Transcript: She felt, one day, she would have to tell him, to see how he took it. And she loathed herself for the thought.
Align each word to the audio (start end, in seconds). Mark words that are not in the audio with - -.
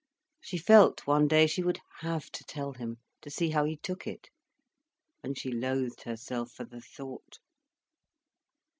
She 0.39 0.57
felt, 0.57 1.05
one 1.05 1.27
day, 1.27 1.45
she 1.45 1.61
would 1.61 1.79
have 1.99 2.31
to 2.31 2.43
tell 2.43 2.73
him, 2.73 2.97
to 3.21 3.29
see 3.29 3.51
how 3.51 3.65
he 3.65 3.77
took 3.77 4.07
it. 4.07 4.29
And 5.21 5.37
she 5.37 5.51
loathed 5.51 6.01
herself 6.05 6.51
for 6.53 6.63
the 6.65 6.81
thought. 6.81 7.37